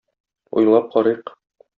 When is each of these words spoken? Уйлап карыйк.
Уйлап 0.61 0.87
карыйк. 0.95 1.33